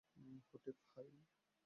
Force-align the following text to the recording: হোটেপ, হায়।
হোটেপ, 0.49 0.77
হায়। 0.91 1.11